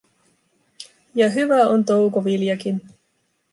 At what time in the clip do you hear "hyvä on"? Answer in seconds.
1.29-1.85